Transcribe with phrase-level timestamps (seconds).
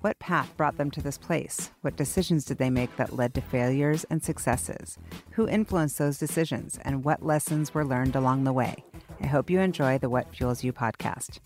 [0.00, 1.72] What path brought them to this place?
[1.82, 4.96] What decisions did they make that led to failures and successes?
[5.32, 6.78] Who influenced those decisions?
[6.82, 8.82] And what lessons were learned along the way?
[9.20, 11.40] I hope you enjoy the What Fuels You podcast.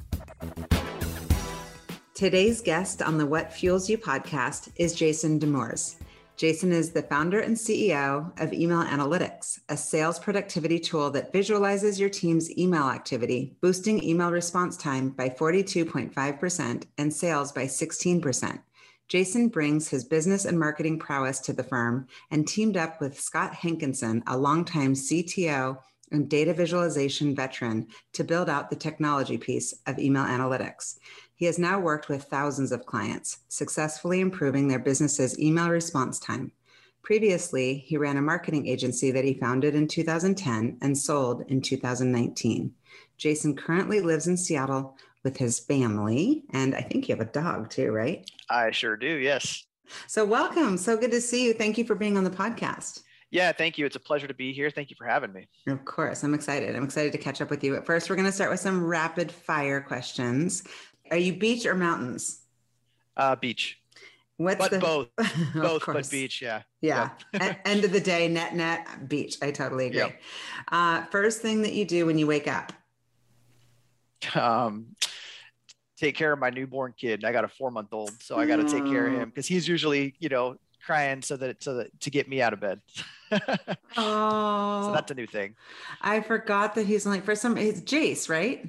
[2.14, 5.96] Today's guest on the What Fuels You podcast is Jason DeMers.
[6.36, 12.00] Jason is the founder and CEO of Email Analytics, a sales productivity tool that visualizes
[12.00, 18.58] your team's email activity, boosting email response time by 42.5% and sales by 16%.
[19.06, 23.54] Jason brings his business and marketing prowess to the firm and teamed up with Scott
[23.54, 25.78] Hankinson, a longtime CTO
[26.10, 30.98] and data visualization veteran, to build out the technology piece of email analytics.
[31.36, 36.52] He has now worked with thousands of clients, successfully improving their business's email response time.
[37.02, 42.72] Previously, he ran a marketing agency that he founded in 2010 and sold in 2019.
[43.18, 47.68] Jason currently lives in Seattle with his family, and I think you have a dog
[47.68, 48.28] too, right?
[48.48, 49.64] I sure do, yes.
[50.06, 50.78] So, welcome.
[50.78, 51.52] So good to see you.
[51.52, 53.02] Thank you for being on the podcast.
[53.30, 53.84] Yeah, thank you.
[53.84, 54.70] It's a pleasure to be here.
[54.70, 55.48] Thank you for having me.
[55.66, 56.22] Of course.
[56.22, 56.76] I'm excited.
[56.76, 57.74] I'm excited to catch up with you.
[57.74, 60.62] But first, we're going to start with some rapid fire questions.
[61.14, 62.40] Are you beach or mountains?
[63.16, 63.78] Uh, beach.
[64.36, 65.08] What's but the both,
[65.54, 66.42] both, but beach.
[66.42, 66.62] Yeah.
[66.80, 67.10] Yeah.
[67.64, 69.36] End of the day, net net beach.
[69.40, 69.98] I totally agree.
[69.98, 70.20] Yep.
[70.72, 72.72] Uh, first thing that you do when you wake up.
[74.34, 74.96] Um,
[75.96, 77.24] take care of my newborn kid.
[77.24, 79.46] I got a four month old, so I got to take care of him because
[79.46, 82.80] he's usually, you know, crying so that so that to get me out of bed.
[83.96, 85.54] oh, so that's a new thing.
[86.02, 87.56] I forgot that he's like for some.
[87.56, 88.68] It's Jace, right?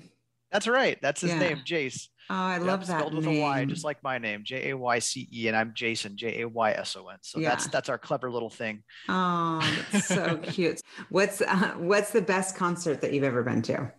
[0.52, 0.98] That's right.
[1.02, 1.40] That's his yeah.
[1.40, 2.10] name, Jace.
[2.30, 3.00] Oh, I yep, love that.
[3.00, 3.42] Spelled with name.
[3.42, 6.42] a Y, just like my name, J A Y C E, and I'm Jason, J
[6.42, 7.18] A Y S O N.
[7.22, 7.50] So yeah.
[7.50, 8.84] that's that's our clever little thing.
[9.08, 9.60] Oh,
[9.92, 10.82] that's so cute.
[11.10, 13.92] What's uh, what's the best concert that you've ever been to?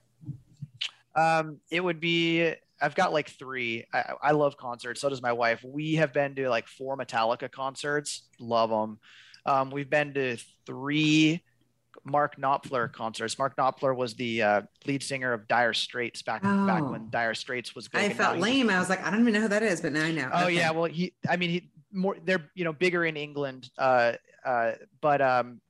[1.14, 2.52] Um, it would be.
[2.80, 3.86] I've got like three.
[3.94, 5.00] I, I love concerts.
[5.00, 5.64] So does my wife.
[5.64, 8.28] We have been to like four Metallica concerts.
[8.38, 8.98] Love them.
[9.46, 10.36] Um, we've been to
[10.66, 11.42] three
[12.06, 13.38] Mark Knopfler concerts.
[13.38, 16.66] Mark Knopfler was the uh, lead singer of Dire Straits back oh.
[16.66, 17.88] back when Dire Straits was.
[17.92, 18.70] I felt lame.
[18.70, 20.30] I was like, I don't even know who that is, but now I know.
[20.32, 20.54] Oh okay.
[20.54, 24.12] yeah, well he, I mean he more they're you know bigger in England, uh,
[24.44, 25.60] uh, but um,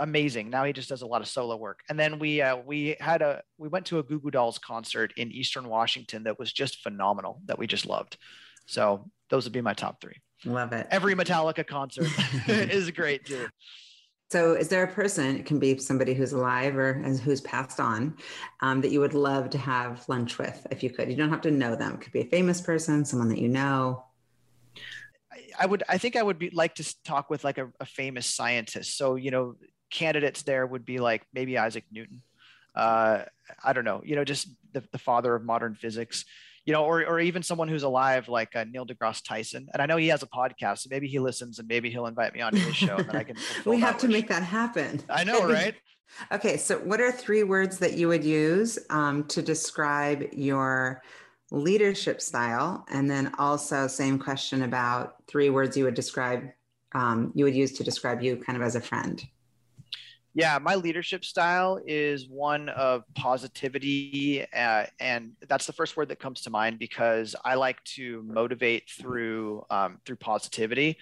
[0.00, 0.50] amazing.
[0.50, 1.80] Now he just does a lot of solo work.
[1.88, 5.12] And then we uh, we had a we went to a Goo Goo Dolls concert
[5.16, 7.40] in Eastern Washington that was just phenomenal.
[7.46, 8.16] That we just loved.
[8.66, 10.16] So those would be my top three.
[10.44, 10.86] Love it.
[10.90, 12.08] Every Metallica concert
[12.48, 13.46] is great too.
[14.30, 18.16] So, is there a person, it can be somebody who's alive or who's passed on,
[18.60, 21.10] um, that you would love to have lunch with if you could?
[21.10, 21.94] You don't have to know them.
[21.94, 24.04] It could be a famous person, someone that you know.
[25.58, 28.26] I would, I think I would be like to talk with like a, a famous
[28.26, 28.96] scientist.
[28.96, 29.56] So, you know,
[29.90, 32.22] candidates there would be like maybe Isaac Newton.
[32.72, 33.24] Uh,
[33.64, 36.24] I don't know, you know, just the, the father of modern physics
[36.64, 39.68] you know, or, or even someone who's alive like uh, Neil deGrasse Tyson.
[39.72, 42.34] And I know he has a podcast, so maybe he listens and maybe he'll invite
[42.34, 43.36] me onto his show and I can.
[43.64, 44.12] we have to wish.
[44.12, 45.00] make that happen.
[45.08, 45.74] I know, right?
[46.32, 51.02] okay, so what are three words that you would use um, to describe your
[51.50, 52.84] leadership style?
[52.90, 56.44] And then also, same question about three words you would describe
[56.92, 59.22] um, you would use to describe you kind of as a friend.
[60.40, 66.18] Yeah, my leadership style is one of positivity, uh, and that's the first word that
[66.18, 70.96] comes to mind because I like to motivate through um, through positivity.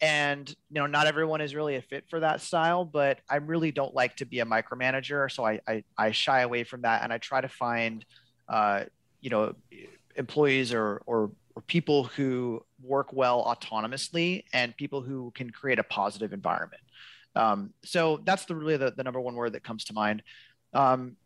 [0.00, 3.72] And you know, not everyone is really a fit for that style, but I really
[3.72, 7.12] don't like to be a micromanager, so I I, I shy away from that, and
[7.12, 8.04] I try to find,
[8.48, 8.84] uh,
[9.20, 9.56] you know,
[10.14, 15.82] employees or or or people who work well autonomously and people who can create a
[15.82, 16.80] positive environment.
[17.38, 20.24] Um, so that's the really the, the number one word that comes to mind.
[20.74, 21.16] Um,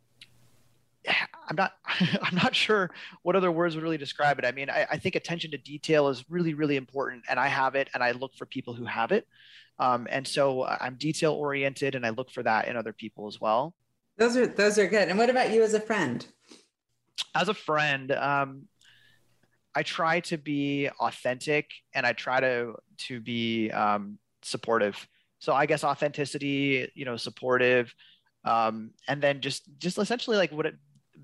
[1.49, 1.73] I'm not
[2.23, 2.91] I'm not sure
[3.23, 4.44] what other words would really describe it.
[4.44, 7.75] I mean, I, I, think attention to detail is really, really important and I have
[7.75, 9.26] it and I look for people who have it.
[9.79, 13.41] Um, and so I'm detail oriented and I look for that in other people as
[13.41, 13.75] well.
[14.19, 15.08] Those are those are good.
[15.08, 16.25] And what about you as a friend?
[17.35, 18.69] As a friend, um,
[19.75, 22.75] I try to be authentic and I try to
[23.08, 25.08] to be um, supportive
[25.43, 27.94] so i guess authenticity you know supportive
[28.44, 30.75] um, and then just just essentially like what it,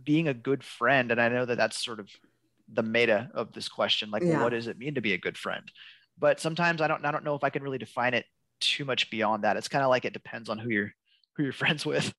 [0.04, 2.08] being a good friend and i know that that's sort of
[2.72, 4.42] the meta of this question like yeah.
[4.42, 5.72] what does it mean to be a good friend
[6.18, 8.26] but sometimes i don't i don't know if i can really define it
[8.60, 9.56] too much beyond that.
[9.56, 10.92] It's kind of like it depends on who you're
[11.36, 12.12] who you're friends with.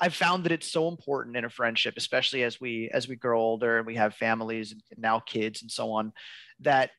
[0.00, 3.40] I've found that it's so important in a friendship, especially as we as we grow
[3.40, 6.12] older and we have families and now kids and so on,
[6.60, 6.90] that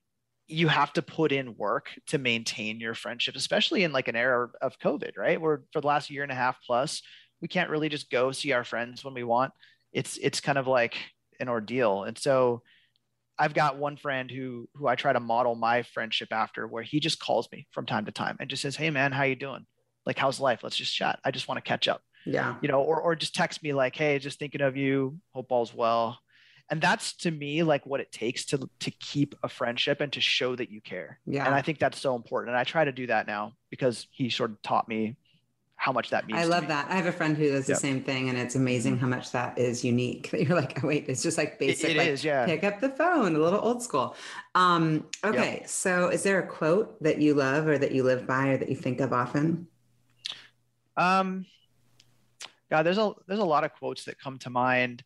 [0.54, 4.50] you have to put in work to maintain your friendship, especially in like an era
[4.62, 5.42] of COVID, right?
[5.42, 7.02] Where for the last year and a half plus,
[7.42, 9.52] we can't really just go see our friends when we want.
[9.92, 10.96] It's it's kind of like
[11.40, 12.04] an ordeal.
[12.04, 12.62] And so
[13.38, 17.00] I've got one friend who who I try to model my friendship after where he
[17.00, 19.66] just calls me from time to time and just says, "Hey man, how you doing?
[20.06, 20.60] Like how's life?
[20.62, 21.20] Let's just chat.
[21.26, 22.56] I just want to catch up." Yeah.
[22.62, 25.18] You know, or or just text me like, "Hey, just thinking of you.
[25.34, 26.20] Hope all's well."
[26.70, 30.22] And that's to me like what it takes to to keep a friendship and to
[30.22, 31.20] show that you care.
[31.26, 31.46] Yeah.
[31.46, 32.50] And I think that's so important.
[32.50, 35.18] And I try to do that now because he sort of taught me
[35.84, 36.40] how much that means.
[36.40, 36.90] I love that.
[36.90, 39.58] I have a friend who does the same thing, and it's amazing how much that
[39.58, 40.30] is unique.
[40.32, 41.92] That you're like, oh, wait, it's just like basic.
[41.92, 42.46] it like, is, yeah.
[42.46, 44.16] Pick up the phone, a little old school.
[44.56, 48.48] Um, okay, so is there a quote that you love, or that you live by,
[48.50, 49.68] or that you think of often?
[50.96, 51.46] Um,
[52.72, 55.04] God, there's a there's a lot of quotes that come to mind.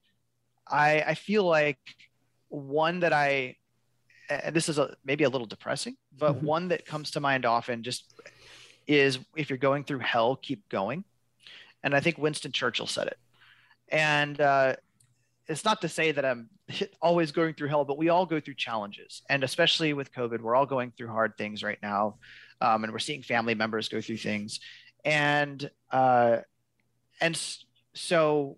[0.69, 1.79] I I feel like
[2.49, 3.55] one that I,
[4.29, 6.41] and this is a maybe a little depressing, but Mhm.
[6.43, 8.13] one that comes to mind often just
[8.87, 11.03] is if you're going through hell, keep going.
[11.83, 13.17] And I think Winston Churchill said it.
[13.89, 14.75] And uh,
[15.47, 16.49] it's not to say that I'm
[17.01, 19.21] always going through hell, but we all go through challenges.
[19.29, 22.17] And especially with COVID, we're all going through hard things right now.
[22.61, 24.59] Um, and we're seeing family members go through things.
[25.05, 26.37] And uh,
[27.21, 27.39] and
[27.93, 28.57] so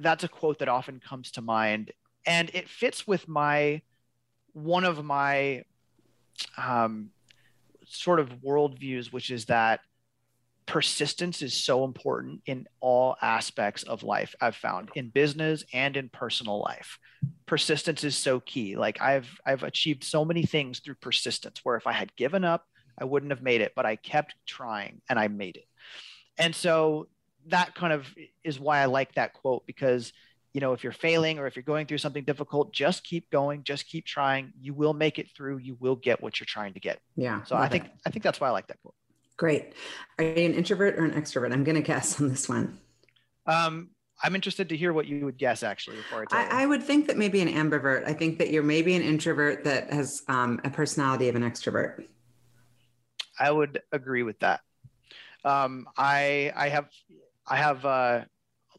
[0.00, 1.92] that's a quote that often comes to mind.
[2.26, 3.82] And it fits with my
[4.52, 5.64] one of my
[6.56, 7.10] um,
[7.84, 9.80] sort of worldviews, which is that
[10.66, 16.08] persistence is so important in all aspects of life i've found in business and in
[16.08, 16.98] personal life
[17.46, 21.86] persistence is so key like i've i've achieved so many things through persistence where if
[21.86, 22.64] i had given up
[22.96, 25.66] i wouldn't have made it but i kept trying and i made it
[26.38, 27.08] and so
[27.48, 28.06] that kind of
[28.44, 30.12] is why i like that quote because
[30.52, 33.62] you know if you're failing or if you're going through something difficult just keep going
[33.64, 36.80] just keep trying you will make it through you will get what you're trying to
[36.80, 37.42] get Yeah.
[37.44, 37.90] so i think it.
[38.06, 38.94] i think that's why i like that quote
[39.38, 39.72] great.
[40.18, 41.52] Are you an introvert or an extrovert?
[41.52, 42.78] I'm going to guess on this one.
[43.46, 43.90] Um,
[44.22, 46.44] I'm interested to hear what you would guess actually before I.
[46.44, 48.06] I, I would think that maybe an ambivert.
[48.06, 52.04] I think that you're maybe an introvert that has um, a personality of an extrovert.
[53.36, 54.60] I would agree with that.
[55.44, 56.88] Um, I I have
[57.46, 58.22] I have uh,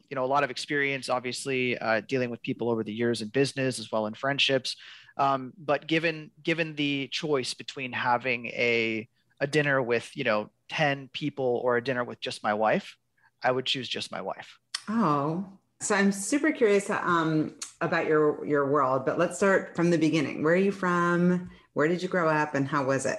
[0.08, 3.28] you know a lot of experience, obviously uh, dealing with people over the years in
[3.28, 4.76] business as well in friendships.
[5.16, 9.08] Um, but given given the choice between having a
[9.40, 12.96] a dinner with you know ten people or a dinner with just my wife,
[13.42, 14.58] I would choose just my wife.
[14.88, 15.46] Oh,
[15.80, 20.42] so I'm super curious um, about your your world, but let's start from the beginning.
[20.42, 21.50] Where are you from?
[21.74, 23.18] Where did you grow up, and how was it?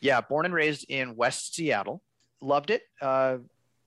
[0.00, 2.02] Yeah, born and raised in West Seattle.
[2.40, 2.82] Loved it.
[3.00, 3.38] Uh,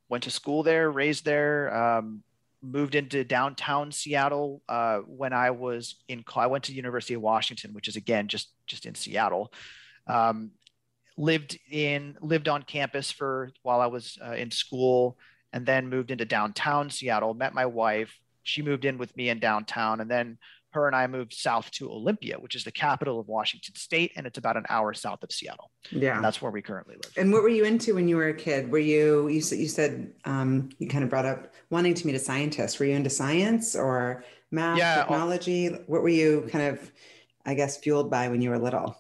[0.10, 1.76] went to school there, raised there.
[1.76, 2.24] Um,
[2.62, 6.24] moved into downtown Seattle uh, when I was in.
[6.36, 9.54] I went to University of Washington, which is again just just in Seattle.
[10.08, 10.52] Um,
[11.18, 15.18] lived in lived on campus for while I was uh, in school,
[15.54, 17.34] and then moved into downtown Seattle.
[17.34, 18.18] Met my wife.
[18.44, 20.38] She moved in with me in downtown, and then
[20.76, 24.28] her and I moved south to Olympia, which is the capital of Washington State, and
[24.28, 25.72] it's about an hour south of Seattle.
[25.92, 26.16] Yeah.
[26.16, 27.12] And that's where we currently live.
[27.18, 28.72] And what were you into when you were a kid?
[28.72, 32.16] Were you you said you said um, you kind of brought up wanting to meet
[32.16, 32.80] a scientist.
[32.80, 35.68] Were you into science or math, Yeah, all- technology?
[35.88, 36.92] What were you kind of,
[37.46, 38.96] I guess, fueled by when you were little?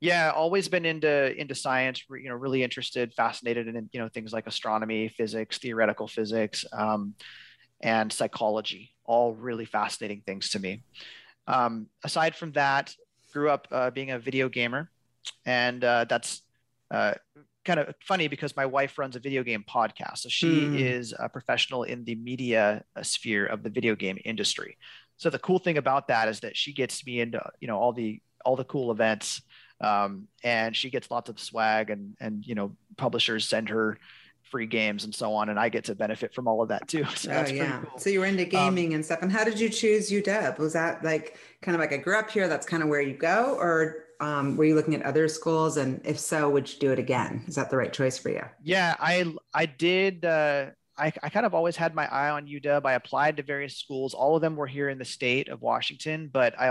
[0.00, 2.02] Yeah, always been into into science.
[2.10, 7.14] You know, really interested, fascinated in you know things like astronomy, physics, theoretical physics, um,
[7.82, 8.94] and psychology.
[9.04, 10.84] All really fascinating things to me.
[11.46, 12.94] Um, aside from that,
[13.32, 14.90] grew up uh, being a video gamer,
[15.46, 16.42] and uh, that's
[16.90, 17.14] uh,
[17.64, 20.18] kind of funny because my wife runs a video game podcast.
[20.18, 20.76] So she Hmm.
[20.76, 24.76] is a professional in the media uh, sphere of the video game industry.
[25.16, 27.92] So the cool thing about that is that she gets me into you know all
[27.92, 29.42] the all the cool events,
[29.80, 33.98] um, and she gets lots of swag and and you know publishers send her
[34.52, 37.04] free games and so on, and I get to benefit from all of that too.
[37.16, 37.80] So oh yeah.
[37.80, 37.98] cool.
[37.98, 39.20] So you were into gaming and stuff.
[39.22, 40.58] And how did you choose UW?
[40.58, 42.48] Was that like kind of like I grew up here?
[42.48, 45.76] That's kind of where you go, or um, were you looking at other schools?
[45.78, 47.44] And if so, would you do it again?
[47.46, 48.42] Is that the right choice for you?
[48.62, 50.24] Yeah, I I did.
[50.24, 50.66] Uh,
[50.98, 52.84] I I kind of always had my eye on UW.
[52.84, 54.14] I applied to various schools.
[54.14, 56.68] All of them were here in the state of Washington, but I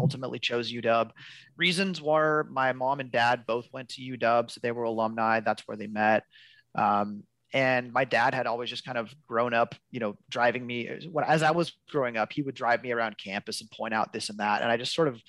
[0.00, 1.10] ultimately chose UW.
[1.56, 5.40] Reasons were my mom and dad both went to UW, so they were alumni.
[5.40, 6.24] That's where they met.
[6.74, 7.24] Um,
[7.54, 10.88] and my dad had always just kind of grown up, you know, driving me
[11.26, 14.30] as I was growing up, he would drive me around campus and point out this
[14.30, 15.20] and that, and I just sort of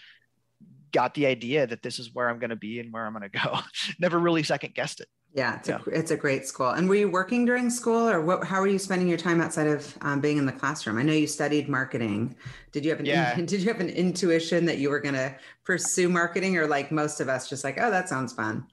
[0.94, 3.30] got the idea that this is where I'm going to be and where I'm going
[3.30, 3.60] to go.
[4.00, 5.08] Never really second guessed it.
[5.36, 5.80] Yeah, it's, yeah.
[5.88, 6.70] A, it's a great school.
[6.70, 9.66] And were you working during school or what, how were you spending your time outside
[9.66, 11.00] of um, being in the classroom?
[11.00, 12.36] I know you studied marketing.
[12.72, 13.36] Did you have an, yeah.
[13.46, 15.36] did you have an intuition that you were going to
[15.66, 18.68] pursue marketing or like most of us just like, oh, that sounds fun?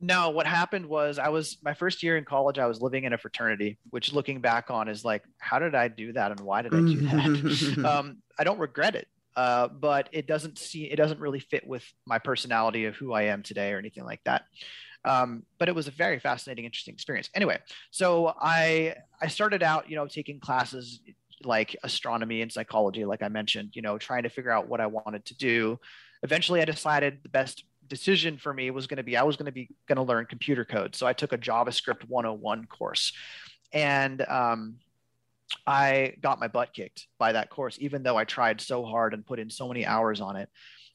[0.00, 3.12] No, what happened was I was my first year in college, I was living in
[3.12, 6.62] a fraternity, which looking back on is like, how did I do that and why
[6.62, 7.84] did I do that?
[7.84, 9.08] um, I don't regret it.
[9.36, 13.22] Uh, but it doesn't see it doesn't really fit with my personality of who I
[13.22, 14.42] am today or anything like that.
[15.04, 17.30] Um, but it was a very fascinating, interesting experience.
[17.34, 17.58] Anyway,
[17.92, 21.00] so I I started out, you know, taking classes
[21.44, 24.86] like astronomy and psychology, like I mentioned, you know, trying to figure out what I
[24.86, 25.78] wanted to do.
[26.24, 29.46] Eventually, I decided the best decision for me was going to be I was going
[29.46, 30.94] to be going to learn computer code.
[30.94, 33.12] So I took a JavaScript 101 course,
[33.72, 34.76] and um,
[35.66, 39.26] I got my butt kicked by that course, even though I tried so hard and
[39.26, 40.48] put in so many hours on it.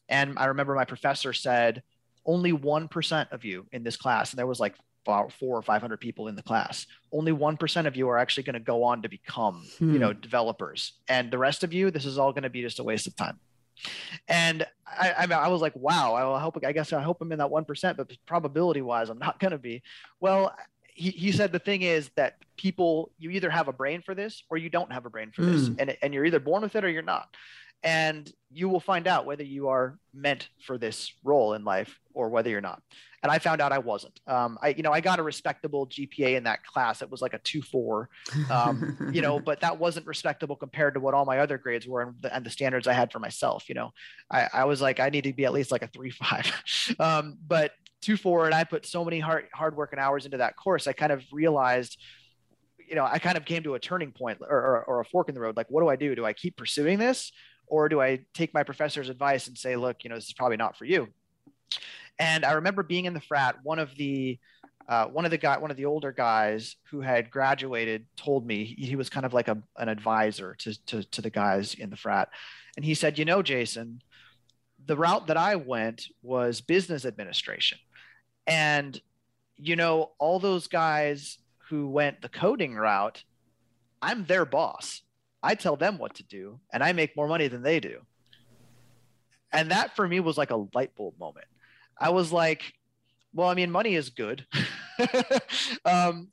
[0.10, 1.82] And I remember my professor said,
[2.26, 6.28] only 1% of you in this class, and there was like four or 500 people
[6.28, 9.66] in the class, only 1% of you are actually going to go on to become,
[9.78, 9.94] hmm.
[9.94, 10.94] you know, developers.
[11.08, 13.16] And the rest of you, this is all going to be just a waste of
[13.16, 13.40] time.
[14.28, 17.40] And I, I, I was like, wow, I hope, I guess I hope I'm in
[17.40, 19.82] that 1%, but probability wise, I'm not going to be.
[20.20, 20.56] Well,
[20.88, 24.44] he, he said the thing is that people, you either have a brain for this
[24.50, 25.68] or you don't have a brain for this.
[25.68, 25.76] Hmm.
[25.80, 27.30] And, and you're either born with it or you're not
[27.84, 32.30] and you will find out whether you are meant for this role in life or
[32.30, 32.82] whether you're not
[33.24, 34.20] and i found out i wasn't.
[34.28, 37.34] Um, i you know i got a respectable gpa in that class it was like
[37.34, 38.06] a 2-4
[38.52, 42.02] um, you know but that wasn't respectable compared to what all my other grades were
[42.02, 43.92] and the, and the standards i had for myself you know.
[44.30, 47.72] I, I, was like i need to be at least like a 3-5 um, but
[48.04, 50.94] 2-4 and i put so many hard hard work and hours into that course i
[50.94, 51.98] kind of realized
[52.88, 55.30] you know i kind of came to a turning point or, or, or a fork
[55.30, 55.56] in the road.
[55.56, 56.16] Like what do i do?
[56.16, 57.32] Do i keep pursuing this
[57.68, 60.58] or do I take my professor's advice and say, look, you know, this is probably
[60.58, 61.08] not for you?
[62.20, 64.40] And I remember being in the frat, one of the
[64.88, 68.66] uh, one of the guy, one of the older guys who had graduated told me
[68.66, 71.90] he, he was kind of like a, an advisor to, to, to the guys in
[71.90, 72.30] the frat.
[72.76, 74.02] And he said, you know, Jason,
[74.86, 77.78] the route that I went was business administration.
[78.46, 79.00] And,
[79.56, 81.38] you know, all those guys
[81.70, 83.24] who went the coding route,
[84.02, 85.02] I'm their boss.
[85.42, 88.02] I tell them what to do and I make more money than they do.
[89.52, 91.46] And that for me was like a light bulb moment.
[92.00, 92.74] I was like,
[93.34, 94.46] well, I mean, money is good.
[95.86, 96.30] um,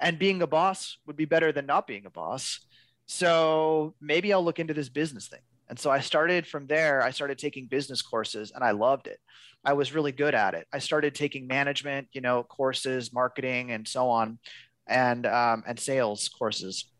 [0.00, 2.60] and being a boss would be better than not being a boss.
[3.06, 5.40] So maybe I'll look into this business thing.
[5.68, 7.02] And so I started from there.
[7.02, 9.18] I started taking business courses and I loved it.
[9.64, 10.66] I was really good at it.
[10.72, 14.38] I started taking management, you know, courses, marketing, and so on,
[14.86, 16.90] and um, and sales courses.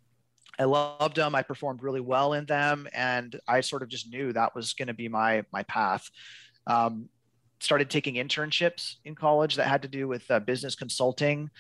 [0.59, 1.35] I loved them.
[1.35, 4.88] I performed really well in them, and I sort of just knew that was going
[4.88, 6.09] to be my my path.
[6.67, 7.09] Um,
[7.61, 11.50] started taking internships in college that had to do with uh, business consulting.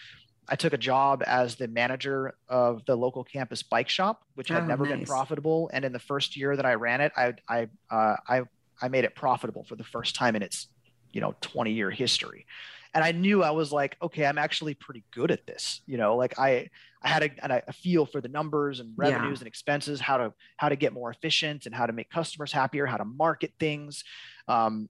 [0.48, 4.64] I took a job as the manager of the local campus bike shop, which had
[4.64, 4.96] oh, never nice.
[4.96, 5.70] been profitable.
[5.72, 8.42] And in the first year that I ran it, I I uh, I
[8.82, 10.68] I made it profitable for the first time in its
[11.12, 12.46] you know 20 year history
[12.94, 16.16] and i knew i was like okay i'm actually pretty good at this you know
[16.16, 16.68] like i
[17.02, 19.40] i had a, a feel for the numbers and revenues yeah.
[19.40, 22.86] and expenses how to how to get more efficient and how to make customers happier
[22.86, 24.04] how to market things
[24.48, 24.88] um,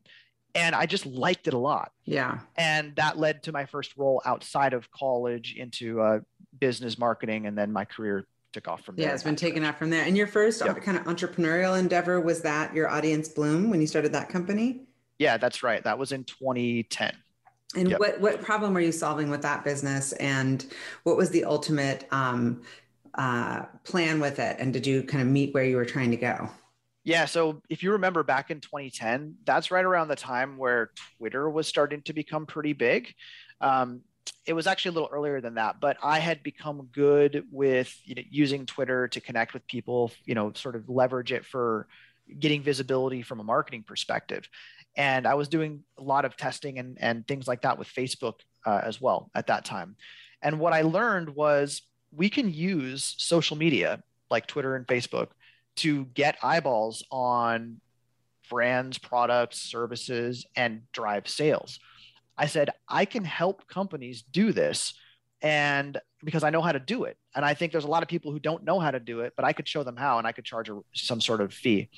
[0.55, 4.21] and i just liked it a lot yeah and that led to my first role
[4.25, 6.21] outside of college into uh,
[6.59, 9.07] business marketing and then my career took off from there.
[9.07, 10.05] Yeah, it's been taken off from there.
[10.05, 10.83] And your first yep.
[10.83, 14.83] kind of entrepreneurial endeavor was that your audience bloom when you started that company?
[15.19, 15.83] Yeah, that's right.
[15.85, 17.13] That was in 2010.
[17.77, 18.01] And yep.
[18.01, 20.67] what what problem were you solving with that business, and
[21.05, 22.63] what was the ultimate um,
[23.15, 24.57] uh, plan with it?
[24.59, 26.51] And did you kind of meet where you were trying to go?
[27.05, 27.25] Yeah.
[27.25, 31.67] So if you remember back in 2010, that's right around the time where Twitter was
[31.67, 33.15] starting to become pretty big.
[33.61, 34.03] Um,
[34.47, 38.15] it was actually a little earlier than that, but I had become good with you
[38.15, 41.87] know, using Twitter to connect with people, you know, sort of leverage it for
[42.39, 44.49] getting visibility from a marketing perspective
[44.97, 48.35] and I was doing a lot of testing and, and things like that with Facebook
[48.67, 49.97] uh, as well at that time.
[50.43, 55.29] And what I learned was we can use social media like Twitter and Facebook
[55.81, 57.81] to get eyeballs on
[58.49, 61.79] brands, products, services, and drive sales.
[62.37, 64.95] I said, I can help companies do this.
[65.43, 67.17] And because I know how to do it.
[67.35, 69.33] And I think there's a lot of people who don't know how to do it,
[69.37, 71.89] but I could show them how and I could charge a, some sort of fee.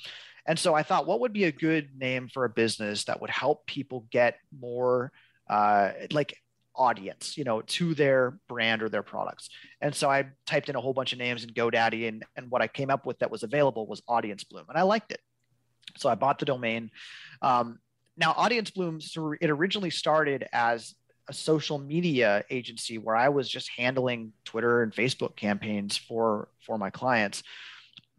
[0.45, 3.29] And so I thought, what would be a good name for a business that would
[3.29, 5.11] help people get more
[5.49, 6.37] uh, like
[6.75, 9.49] audience, you know, to their brand or their products.
[9.81, 12.61] And so I typed in a whole bunch of names in GoDaddy, and, and what
[12.61, 15.21] I came up with that was available was Audience Bloom, and I liked it.
[15.97, 16.91] So I bought the domain.
[17.41, 17.79] Um,
[18.17, 18.99] now, Audience Bloom,
[19.41, 20.95] it originally started as
[21.29, 26.77] a social media agency where I was just handling Twitter and Facebook campaigns for for
[26.77, 27.43] my clients.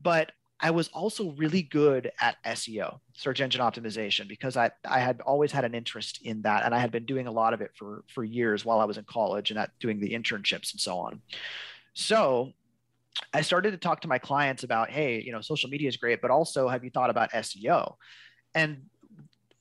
[0.01, 5.21] But I was also really good at SEO, search engine optimization, because I, I had
[5.21, 6.65] always had an interest in that.
[6.65, 8.97] And I had been doing a lot of it for, for years while I was
[8.97, 11.21] in college and at doing the internships and so on.
[11.93, 12.53] So
[13.33, 16.23] I started to talk to my clients about, hey, you know, social media is great,
[16.23, 17.95] but also have you thought about SEO?
[18.55, 18.85] And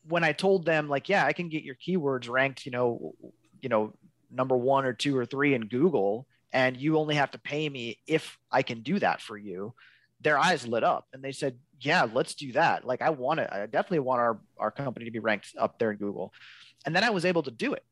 [0.08, 3.16] when I told them, like, yeah, I can get your keywords ranked, you know,
[3.62, 3.94] you know,
[4.32, 8.00] number one or two or three in Google, and you only have to pay me
[8.08, 9.74] if I can do that for you
[10.24, 12.86] their eyes lit up and they said, yeah, let's do that.
[12.86, 13.50] Like I want it.
[13.52, 16.34] I definitely want our, our company to be ranked up there in Google.
[16.86, 17.84] And then I was able to do it.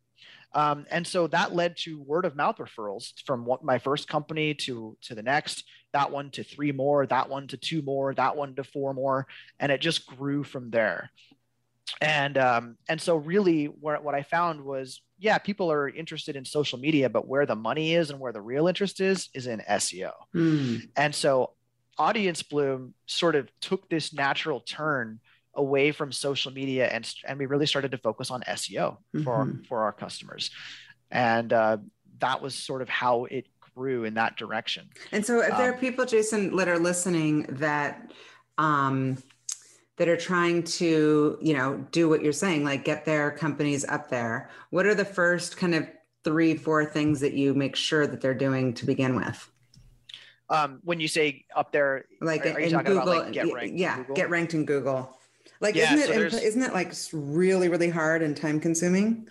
[0.53, 4.53] Um, and so that led to word of mouth referrals from what my first company
[4.55, 8.35] to to the next that one to three more that one to two more that
[8.35, 9.27] one to four more
[9.59, 11.09] and it just grew from there
[12.01, 16.43] and um, and so really what, what i found was yeah people are interested in
[16.43, 19.61] social media but where the money is and where the real interest is is in
[19.69, 20.81] seo mm.
[20.97, 21.51] and so
[22.01, 25.20] audience bloom sort of took this natural turn
[25.53, 29.24] away from social media and and we really started to focus on SEO mm-hmm.
[29.24, 30.50] for our, for our customers,
[31.12, 31.77] and uh,
[32.20, 34.89] that was sort of how it grew in that direction.
[35.12, 38.12] And so, if um, there are um, people, Jason, that are listening that
[38.58, 39.17] um,
[39.98, 44.10] that are trying to, you know, do what you're saying, like get their companies up
[44.10, 45.88] there, what are the first kind of
[46.24, 49.50] three, four things that you make sure that they're doing to begin with?
[50.51, 53.77] Um, when you say up there, like are, are in Google, about, like, get ranked
[53.77, 55.17] yeah, get ranked in Google.
[55.62, 59.27] Like, yeah, isn't it, so isn't it like really, really hard and time consuming?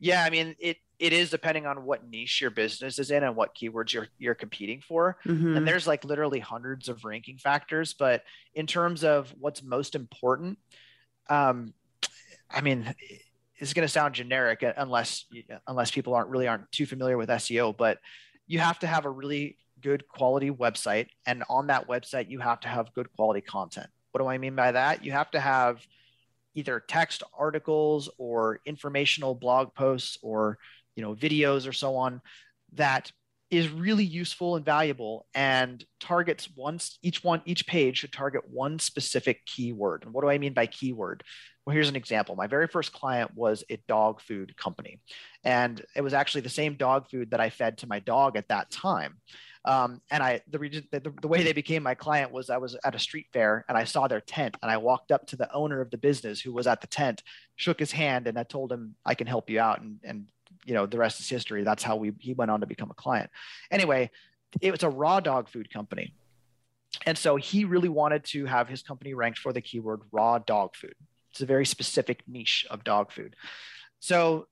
[0.00, 0.24] Yeah.
[0.24, 3.54] I mean, it, it is depending on what niche your business is in and what
[3.54, 5.18] keywords you're you're competing for.
[5.26, 5.56] Mm-hmm.
[5.56, 8.22] And there's like literally hundreds of ranking factors, but
[8.54, 10.58] in terms of what's most important,
[11.28, 11.74] um,
[12.50, 12.94] I mean,
[13.58, 15.26] it's going to sound generic unless
[15.66, 17.98] unless people aren't really aren't too familiar with SEO, but
[18.46, 21.06] you have to have a really good quality website.
[21.26, 23.86] And on that website, you have to have good quality content.
[24.10, 25.04] What do I mean by that?
[25.04, 25.86] You have to have
[26.56, 30.58] either text articles or informational blog posts or
[30.96, 32.20] you know videos or so on
[32.72, 33.12] that
[33.48, 38.78] is really useful and valuable and targets once each one each page should target one
[38.78, 41.22] specific keyword and what do i mean by keyword
[41.64, 44.98] well here's an example my very first client was a dog food company
[45.44, 48.48] and it was actually the same dog food that i fed to my dog at
[48.48, 49.20] that time
[49.66, 50.58] um, and I, the,
[50.92, 53.76] the, the way they became my client was I was at a street fair and
[53.76, 56.52] I saw their tent and I walked up to the owner of the business who
[56.52, 57.24] was at the tent,
[57.56, 59.80] shook his hand, and I told him I can help you out.
[59.80, 60.28] And, and
[60.64, 61.64] you know, the rest is history.
[61.64, 63.28] That's how we, he went on to become a client.
[63.72, 64.10] Anyway,
[64.60, 66.14] it was a raw dog food company.
[67.04, 70.76] And so he really wanted to have his company ranked for the keyword raw dog
[70.76, 70.94] food.
[71.32, 73.34] It's a very specific niche of dog food.
[73.98, 74.46] So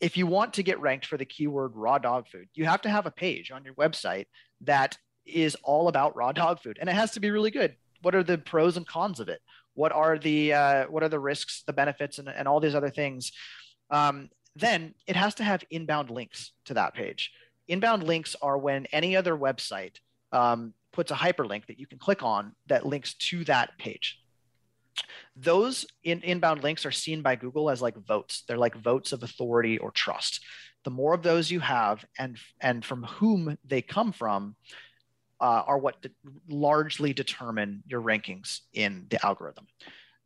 [0.00, 2.90] if you want to get ranked for the keyword raw dog food, you have to
[2.90, 4.26] have a page on your website
[4.62, 7.76] that is all about raw dog food, and it has to be really good.
[8.02, 9.40] What are the pros and cons of it?
[9.74, 12.90] What are the uh, what are the risks, the benefits, and, and all these other
[12.90, 13.32] things?
[13.90, 17.32] Um, then it has to have inbound links to that page.
[17.66, 19.96] Inbound links are when any other website
[20.32, 24.20] um, puts a hyperlink that you can click on that links to that page
[25.36, 28.44] those in, inbound links are seen by Google as like votes.
[28.46, 30.40] They're like votes of authority or trust.
[30.84, 34.54] The more of those you have, and and from whom they come from,
[35.40, 36.10] uh, are what de-
[36.48, 39.66] largely determine your rankings in the algorithm.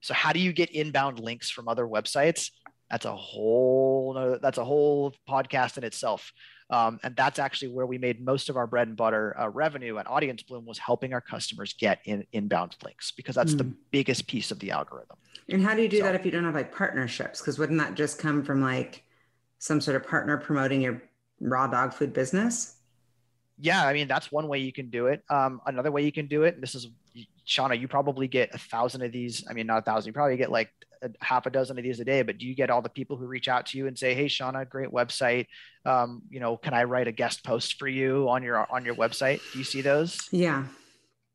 [0.00, 2.50] So, how do you get inbound links from other websites?
[2.90, 6.32] That's a whole that's a whole podcast in itself.
[6.70, 9.96] Um, and that's actually where we made most of our bread and butter uh, revenue
[9.96, 13.58] and audience bloom was helping our customers get in inbound links because that's mm.
[13.58, 13.72] the hmm.
[13.90, 15.16] biggest piece of the algorithm.
[15.48, 17.40] And how do you do so, that if you don't have like partnerships?
[17.40, 19.02] Because wouldn't that just come from like
[19.58, 21.02] some sort of partner promoting your
[21.40, 22.76] raw dog food business?
[23.58, 25.22] Yeah, I mean that's one way you can do it.
[25.30, 26.54] Um, another way you can do it.
[26.54, 26.88] And this is
[27.46, 27.80] Shauna.
[27.80, 29.44] You probably get a thousand of these.
[29.48, 30.08] I mean, not a thousand.
[30.08, 30.70] You probably get like
[31.02, 33.16] a half a dozen of these a day, but do you get all the people
[33.16, 35.46] who reach out to you and say, "Hey, Shauna, great website.
[35.84, 38.94] Um, you know, can I write a guest post for you on your on your
[38.94, 40.28] website?" Do you see those?
[40.30, 40.64] Yeah,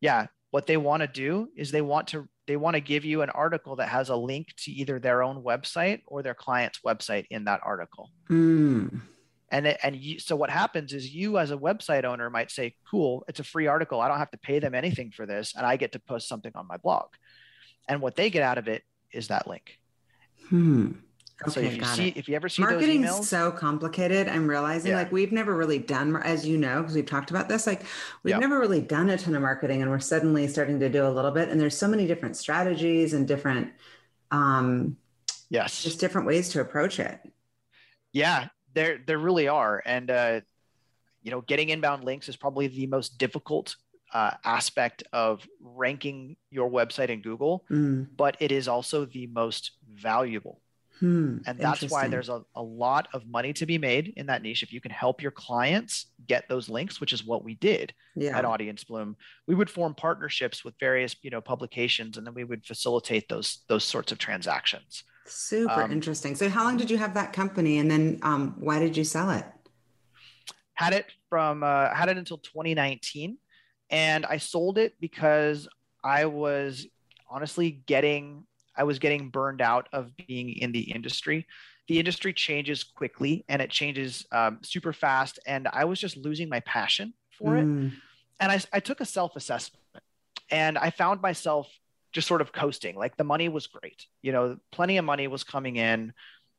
[0.01, 0.27] yeah.
[0.51, 3.29] What they want to do is they want to they want to give you an
[3.29, 7.45] article that has a link to either their own website or their client's website in
[7.45, 8.11] that article.
[8.29, 9.01] Mm.
[9.49, 12.75] And it, and you, so what happens is you as a website owner might say,
[12.89, 14.01] "Cool, it's a free article.
[14.01, 16.51] I don't have to pay them anything for this, and I get to post something
[16.55, 17.07] on my blog."
[17.87, 19.79] And what they get out of it is that link.
[20.49, 20.91] Hmm.
[21.41, 22.17] Okay, so if you see, it.
[22.17, 24.29] if you ever see marketing those emails, so complicated.
[24.29, 24.97] I'm realizing yeah.
[24.97, 27.67] like we've never really done, as you know, because we've talked about this.
[27.67, 27.83] Like
[28.23, 28.39] we've yeah.
[28.39, 31.31] never really done a ton of marketing, and we're suddenly starting to do a little
[31.31, 31.49] bit.
[31.49, 33.71] And there's so many different strategies and different,
[34.31, 34.95] um,
[35.49, 37.19] yes, just different ways to approach it.
[38.13, 40.41] Yeah, there there really are, and uh,
[41.23, 43.75] you know, getting inbound links is probably the most difficult
[44.13, 48.07] uh, aspect of ranking your website in Google, mm.
[48.15, 50.61] but it is also the most valuable.
[50.99, 54.43] Hmm, and that's why there's a, a lot of money to be made in that
[54.43, 54.61] niche.
[54.61, 58.37] If you can help your clients get those links, which is what we did yeah.
[58.37, 62.43] at Audience Bloom, we would form partnerships with various, you know, publications, and then we
[62.43, 65.03] would facilitate those those sorts of transactions.
[65.25, 66.35] Super um, interesting.
[66.35, 69.31] So, how long did you have that company, and then um, why did you sell
[69.31, 69.45] it?
[70.75, 73.37] Had it from uh, had it until 2019,
[73.93, 75.67] and I sold it because
[76.03, 76.87] I was
[77.29, 78.43] honestly getting
[78.75, 81.45] I was getting burned out of being in the industry.
[81.87, 85.37] The industry changes quickly and it changes um, super fast.
[85.45, 87.59] And I was just losing my passion for mm.
[87.59, 87.93] it.
[88.39, 89.83] And I, I took a self assessment
[90.49, 91.69] and I found myself
[92.13, 92.95] just sort of coasting.
[92.95, 96.13] Like the money was great, you know, plenty of money was coming in,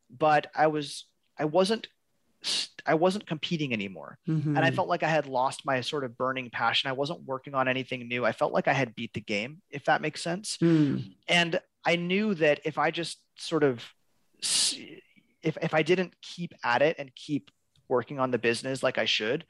[0.09, 1.03] but I was,
[1.37, 1.89] I wasn't
[2.85, 4.17] I wasn't competing anymore.
[4.27, 4.49] Mm-hmm.
[4.49, 4.75] And I mm-hmm.
[4.75, 6.89] felt like I had lost my sort of burning passion.
[6.89, 8.25] I wasn't working on anything new.
[8.25, 10.57] I felt like I had beat the game, if that makes sense.
[10.61, 11.15] Mm.
[11.27, 13.83] And I knew that if I just sort of
[14.41, 17.51] if if I didn't keep at it and keep
[17.87, 19.45] working on the business like I should,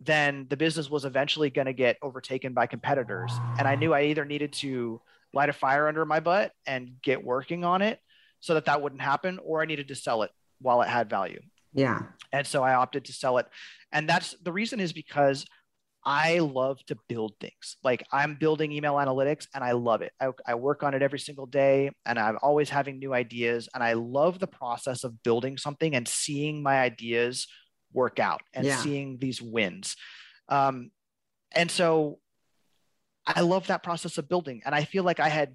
[0.00, 3.32] then the business was eventually going to get overtaken by competitors.
[3.58, 5.00] And I knew I either needed to
[5.32, 8.00] light a fire under my butt and get working on it
[8.40, 11.40] so that that wouldn't happen, or I needed to sell it while it had value.
[11.72, 12.02] Yeah.
[12.32, 13.46] And so I opted to sell it.
[13.92, 15.46] And that's the reason is because
[16.04, 17.76] I love to build things.
[17.84, 20.12] Like I'm building email analytics and I love it.
[20.20, 23.68] I, I, work on it every single day and I'm always having new ideas.
[23.74, 27.46] And I love the process of building something and seeing my ideas
[27.92, 28.76] work out and yeah.
[28.76, 29.96] seeing these wins.
[30.48, 30.90] Um,
[31.52, 32.18] and so
[33.26, 34.62] I love that process of building.
[34.64, 35.54] And I feel like I had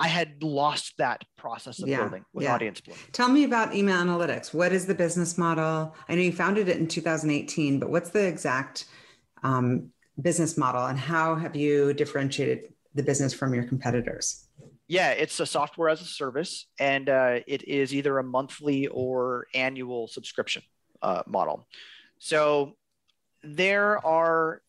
[0.00, 2.54] I had lost that process of yeah, building with yeah.
[2.54, 2.96] Audience Bloom.
[3.12, 4.54] Tell me about email analytics.
[4.54, 5.94] What is the business model?
[6.08, 8.86] I know you founded it in 2018, but what's the exact
[9.42, 14.48] um, business model and how have you differentiated the business from your competitors?
[14.88, 19.46] Yeah, it's a software as a service, and uh, it is either a monthly or
[19.54, 20.62] annual subscription
[21.02, 21.68] uh, model.
[22.18, 22.76] So
[23.44, 24.62] there are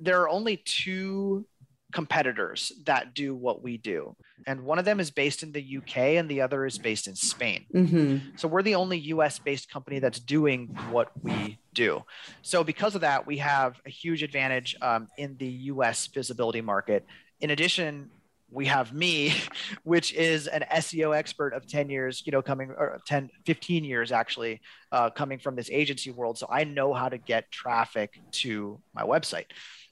[0.00, 1.46] there are only two
[1.92, 4.16] competitors that do what we do.
[4.46, 7.14] And one of them is based in the UK and the other is based in
[7.14, 7.66] Spain.
[7.72, 8.36] Mm-hmm.
[8.36, 12.02] So we're the only US based company that's doing what we do.
[12.42, 17.06] So because of that, we have a huge advantage um, in the US visibility market.
[17.40, 18.10] In addition,
[18.50, 19.34] we have me,
[19.82, 24.12] which is an SEO expert of 10 years, you know, coming or 10, 15 years
[24.12, 24.60] actually,
[24.92, 26.38] uh, coming from this agency world.
[26.38, 29.46] So I know how to get traffic to my website.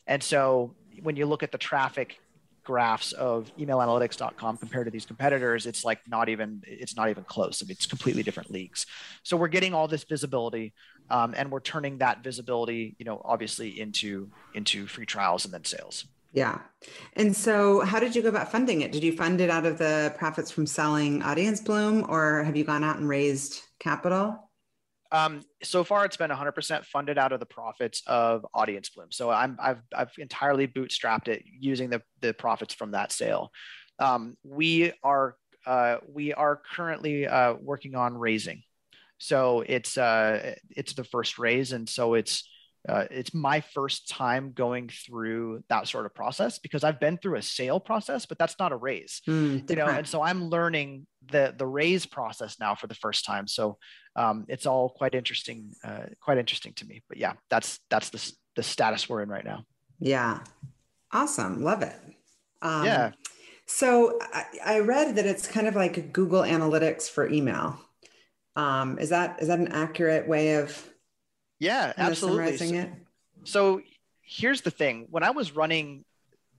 [0.07, 2.19] And so when you look at the traffic
[2.63, 7.63] graphs of emailanalytics.com compared to these competitors it's like not even it's not even close.
[7.63, 8.87] I mean, it's completely different leagues.
[9.23, 10.75] So we're getting all this visibility
[11.09, 15.65] um, and we're turning that visibility you know obviously into into free trials and then
[15.65, 16.07] sales.
[16.33, 16.61] Yeah.
[17.15, 18.93] And so how did you go about funding it?
[18.93, 22.65] Did you fund it out of the profits from selling audience bloom or have you
[22.65, 24.50] gone out and raised capital
[25.13, 29.09] um, so far, it's been 100% funded out of the profits of Audience Bloom.
[29.11, 33.51] So I'm, I've, I've entirely bootstrapped it using the, the profits from that sale.
[33.99, 38.63] Um, we are uh, we are currently uh, working on raising.
[39.19, 42.49] So it's uh, it's the first raise, and so it's
[42.89, 47.37] uh, it's my first time going through that sort of process because I've been through
[47.37, 49.87] a sale process, but that's not a raise, mm, you know.
[49.87, 53.47] And so I'm learning the the raise process now for the first time.
[53.47, 53.77] So
[54.17, 57.03] um, it's all quite interesting, uh, quite interesting to me.
[57.09, 59.65] But yeah, that's that's the the status we're in right now.
[59.99, 60.41] Yeah,
[61.13, 61.97] awesome, love it.
[62.63, 63.13] Um, yeah.
[63.67, 67.79] So I, I read that it's kind of like Google Analytics for email.
[68.57, 70.91] Um, is that is that an accurate way of
[71.61, 72.57] yeah, absolutely.
[72.57, 72.87] So,
[73.45, 73.81] so
[74.23, 76.05] here's the thing when I was running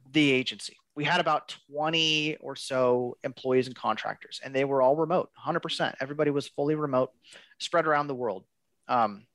[0.10, 4.96] the agency, we had about 20 or so employees and contractors, and they were all
[4.96, 5.96] remote 100%.
[6.00, 7.12] Everybody was fully remote,
[7.60, 8.46] spread around the world.
[8.88, 9.26] Um,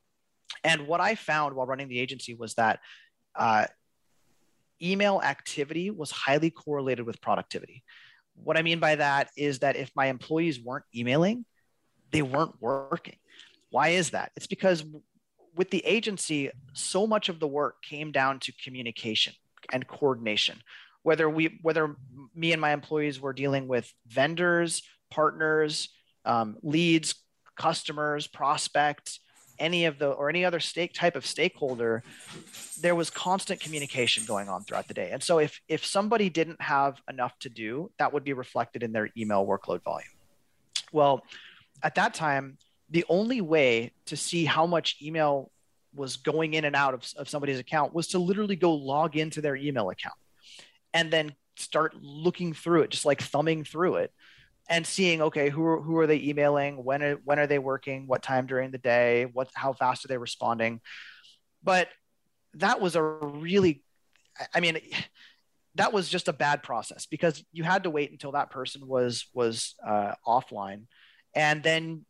[0.65, 2.81] and what I found while running the agency was that
[3.35, 3.67] uh,
[4.83, 7.83] email activity was highly correlated with productivity.
[8.35, 11.47] What I mean by that is that if my employees weren't emailing,
[12.11, 13.17] they weren't working.
[13.71, 14.33] Why is that?
[14.37, 14.85] It's because
[15.55, 19.33] with the agency, so much of the work came down to communication
[19.73, 20.61] and coordination.
[21.07, 21.95] Whether we, whether
[22.35, 25.89] me and my employees were dealing with vendors, partners,
[26.25, 27.15] um, leads,
[27.57, 29.21] customers, prospects,
[29.61, 32.03] any of the or any other stake type of stakeholder,
[32.81, 35.11] there was constant communication going on throughout the day.
[35.13, 38.91] And so if if somebody didn't have enough to do, that would be reflected in
[38.91, 40.09] their email workload volume.
[40.91, 41.23] Well,
[41.85, 42.59] at that time,
[42.91, 45.53] the only way to see how much email
[45.95, 49.41] was going in and out of, of somebody's account was to literally go log into
[49.41, 50.17] their email account
[50.97, 54.13] and then start looking through it, just like thumbing through it
[54.69, 56.83] and seeing, okay, who are, who are they emailing?
[56.83, 58.07] When are, when are they working?
[58.07, 59.27] What time during the day?
[59.31, 60.81] What, how fast are they responding?
[61.63, 61.89] But
[62.55, 63.83] that was a really,
[64.55, 64.79] I mean,
[65.75, 69.27] that was just a bad process because you had to wait until that person was
[69.35, 70.85] was uh, offline,
[71.35, 72.07] and then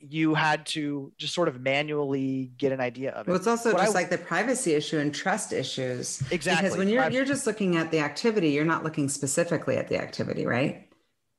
[0.00, 3.30] you had to just sort of manually get an idea of it.
[3.30, 6.22] Well, it's also what just I, like the privacy issue and trust issues.
[6.30, 6.68] Exactly.
[6.68, 10.00] Because when you're you're just looking at the activity, you're not looking specifically at the
[10.00, 10.88] activity, right?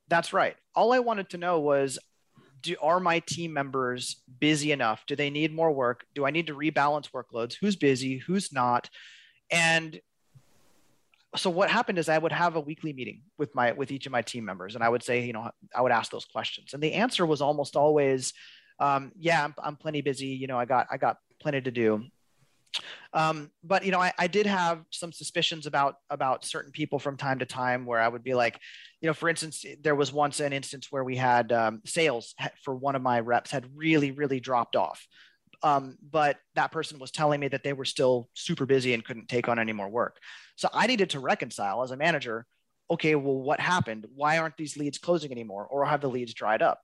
[0.09, 0.55] That's right.
[0.75, 1.97] All I wanted to know was
[2.61, 5.03] do are my team members busy enough?
[5.07, 6.05] Do they need more work?
[6.13, 7.55] Do I need to rebalance workloads?
[7.59, 8.17] Who's busy?
[8.17, 8.89] Who's not?
[9.49, 9.99] And
[11.35, 14.11] so what happened is I would have a weekly meeting with my with each of
[14.11, 16.83] my team members, and I would say, you know, I would ask those questions, and
[16.83, 18.33] the answer was almost always,
[18.79, 20.27] um, "Yeah, I'm, I'm plenty busy.
[20.27, 22.03] You know, I got I got plenty to do."
[23.13, 27.17] Um, but you know, I, I did have some suspicions about about certain people from
[27.17, 28.59] time to time, where I would be like,
[29.01, 32.75] you know, for instance, there was once an instance where we had um, sales for
[32.75, 35.05] one of my reps had really really dropped off.
[35.63, 39.29] Um, but that person was telling me that they were still super busy and couldn't
[39.29, 40.17] take on any more work.
[40.61, 42.45] So I needed to reconcile as a manager.
[42.91, 44.05] Okay, well, what happened?
[44.13, 46.79] Why aren't these leads closing anymore, or have the leads dried up?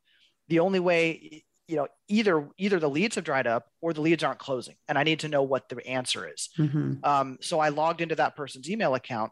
[0.48, 4.24] The only way, you know, either either the leads have dried up or the leads
[4.24, 6.50] aren't closing, and I need to know what the answer is.
[6.58, 6.94] Mm-hmm.
[7.04, 9.32] Um, so I logged into that person's email account,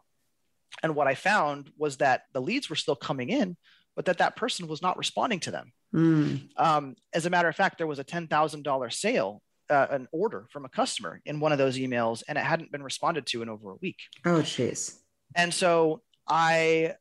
[0.80, 3.56] and what I found was that the leads were still coming in,
[3.96, 5.72] but that that person was not responding to them.
[5.92, 6.50] Mm.
[6.56, 10.64] Um, as a matter of fact, there was a $10,000 sale, uh, an order from
[10.64, 13.72] a customer in one of those emails, and it hadn't been responded to in over
[13.72, 13.98] a week.
[14.24, 14.98] Oh, jeez.
[15.34, 16.94] And so I,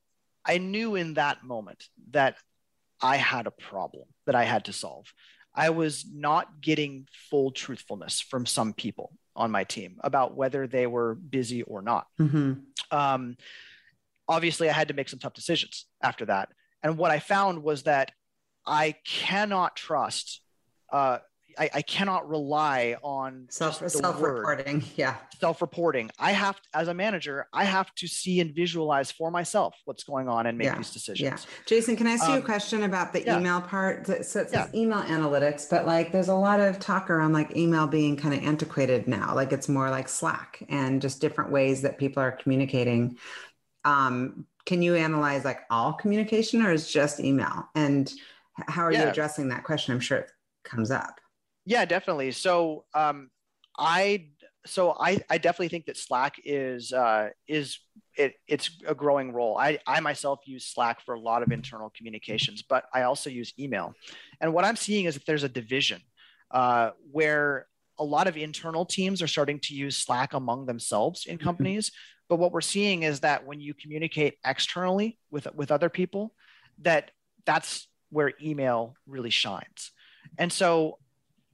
[0.45, 2.37] I knew in that moment that
[3.01, 5.13] I had a problem that I had to solve.
[5.53, 10.87] I was not getting full truthfulness from some people on my team about whether they
[10.87, 12.07] were busy or not.
[12.19, 12.53] Mm-hmm.
[12.91, 13.37] Um,
[14.27, 16.49] obviously, I had to make some tough decisions after that.
[16.83, 18.11] And what I found was that
[18.65, 20.41] I cannot trust.
[20.91, 21.19] Uh,
[21.57, 24.83] I, I, cannot rely on self self reporting.
[24.95, 26.09] Yeah, self reporting.
[26.19, 30.27] I have, as a manager, I have to see and visualize for myself what's going
[30.27, 30.77] on and make yeah.
[30.77, 31.21] these decisions.
[31.21, 33.37] Yeah, Jason, can I ask um, you a um, question about the yeah.
[33.37, 34.07] email part?
[34.07, 34.67] So it says yeah.
[34.73, 38.43] email analytics, but like there's a lot of talk around like email being kind of
[38.43, 39.33] antiquated now.
[39.35, 43.17] Like it's more like Slack and just different ways that people are communicating.
[43.83, 47.69] Um, can you analyze like all communication or is just email?
[47.75, 48.11] And
[48.67, 49.03] how are yeah.
[49.03, 49.93] you addressing that question?
[49.93, 50.31] I'm sure it
[50.63, 51.19] comes up.
[51.65, 52.31] Yeah, definitely.
[52.31, 53.29] So um,
[53.77, 54.27] I
[54.65, 57.79] so I, I definitely think that Slack is uh, is
[58.17, 59.57] it, it's a growing role.
[59.57, 63.53] I, I myself use Slack for a lot of internal communications, but I also use
[63.59, 63.93] email.
[64.41, 66.01] And what I'm seeing is that there's a division
[66.51, 67.67] uh, where
[67.99, 71.43] a lot of internal teams are starting to use Slack among themselves in mm-hmm.
[71.43, 71.91] companies,
[72.29, 76.33] but what we're seeing is that when you communicate externally with, with other people,
[76.81, 77.11] that
[77.45, 79.91] that's where email really shines.
[80.37, 80.97] And so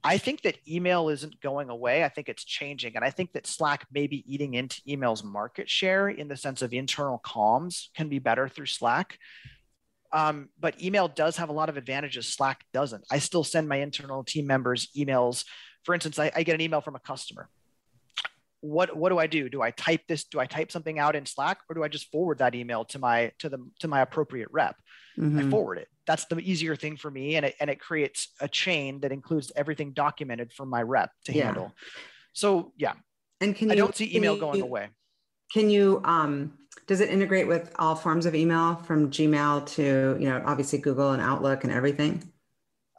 [0.04, 2.04] I think that email isn't going away.
[2.04, 2.96] I think it's changing.
[2.96, 6.60] And I think that Slack may be eating into email's market share in the sense
[6.60, 9.18] of internal comms can be better through Slack.
[10.12, 13.04] Um, but email does have a lot of advantages Slack doesn't.
[13.10, 15.44] I still send my internal team members emails.
[15.84, 17.48] For instance, I, I get an email from a customer
[18.62, 19.48] what what do I do?
[19.48, 20.24] Do I type this?
[20.24, 22.98] Do I type something out in Slack, or do I just forward that email to
[22.98, 24.76] my to the to my appropriate rep?
[25.18, 25.38] Mm-hmm.
[25.38, 25.88] I forward it.
[26.06, 29.50] That's the easier thing for me, and it and it creates a chain that includes
[29.56, 31.46] everything documented for my rep to yeah.
[31.46, 31.74] handle.
[32.32, 32.94] So yeah,
[33.40, 34.88] and can you, I don't see email you, going away.
[35.52, 36.00] Can you?
[36.04, 40.78] Um, does it integrate with all forms of email from Gmail to you know obviously
[40.78, 42.22] Google and Outlook and everything?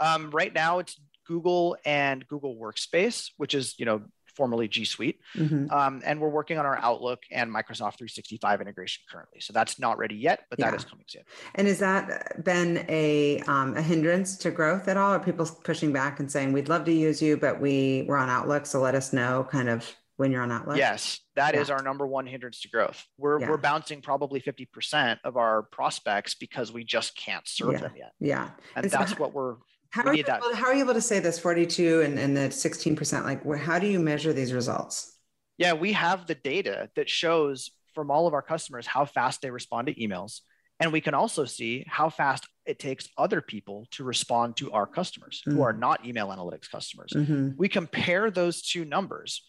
[0.02, 4.02] Um, right now, it's Google and Google Workspace, which is you know
[4.36, 5.19] formerly G Suite.
[5.36, 5.72] Mm-hmm.
[5.72, 9.39] Um, and we're working on our Outlook and Microsoft 365 integration currently.
[9.39, 10.76] So that's not ready yet, but that yeah.
[10.76, 11.24] is coming soon.
[11.56, 15.12] And has that been a, um, a hindrance to growth at all?
[15.12, 18.30] Are people pushing back and saying, we'd love to use you, but we, we're on
[18.30, 20.78] Outlook, so let us know kind of when you're on Outlook?
[20.78, 21.62] Yes, that yeah.
[21.62, 23.06] is our number one hindrance to growth.
[23.17, 23.50] We're, yeah.
[23.50, 28.13] we're bouncing probably 50% of our prospects because we just can't serve them yet.
[28.19, 28.50] Yeah.
[28.76, 29.56] And, and so that's what we're
[29.93, 32.49] how are, you able, how are you able to say this 42 and, and the
[32.49, 33.23] 16%?
[33.23, 35.15] Like, where, how do you measure these results?
[35.60, 39.51] Yeah, we have the data that shows from all of our customers how fast they
[39.51, 40.39] respond to emails.
[40.79, 44.88] And we can also see how fast it takes other people to respond to our
[44.88, 45.58] customers mm-hmm.
[45.58, 47.13] who are not email analytics customers.
[47.15, 47.49] Mm-hmm.
[47.56, 49.45] We compare those two numbers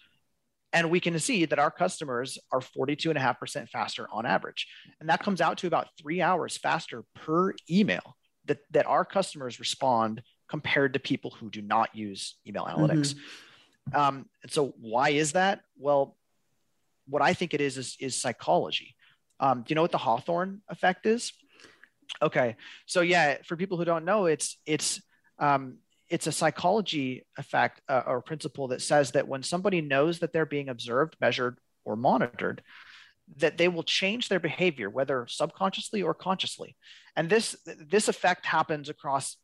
[0.74, 4.66] and we can see that our customers are 42.5% faster on average.
[5.00, 9.58] And that comes out to about three hours faster per email that, that our customers
[9.58, 13.14] respond compared to people who do not use email analytics.
[13.14, 13.96] Mm-hmm.
[13.96, 15.60] Um, and so, why is that?
[15.78, 16.16] Well,
[17.06, 18.94] what I think it is is, is psychology.
[19.40, 21.32] Um, do you know what the Hawthorne effect is?
[22.22, 25.00] Okay, so yeah, for people who don't know, it's it's
[25.38, 25.78] um,
[26.08, 30.46] it's a psychology effect uh, or principle that says that when somebody knows that they're
[30.46, 32.62] being observed, measured, or monitored,
[33.36, 36.76] that they will change their behavior, whether subconsciously or consciously.
[37.16, 39.36] And this this effect happens across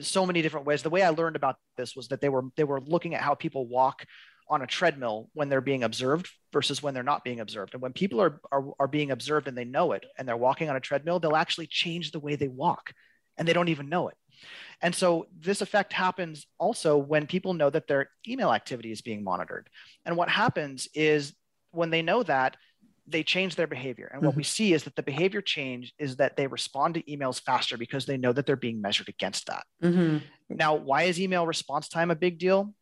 [0.00, 0.82] so many different ways.
[0.82, 3.34] The way I learned about this was that they were they were looking at how
[3.34, 4.06] people walk
[4.48, 7.72] on a treadmill when they're being observed versus when they're not being observed.
[7.72, 10.68] And when people are, are, are being observed and they know it and they're walking
[10.68, 12.92] on a treadmill, they'll actually change the way they walk
[13.38, 14.16] and they don't even know it.
[14.82, 19.22] And so this effect happens also when people know that their email activity is being
[19.22, 19.68] monitored.
[20.04, 21.32] And what happens is
[21.70, 22.56] when they know that,
[23.10, 24.10] they change their behavior.
[24.12, 24.38] And what mm-hmm.
[24.38, 28.06] we see is that the behavior change is that they respond to emails faster because
[28.06, 29.64] they know that they're being measured against that.
[29.82, 30.18] Mm-hmm.
[30.50, 32.74] Now, why is email response time a big deal?